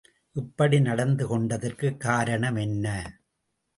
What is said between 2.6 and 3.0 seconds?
என்ன?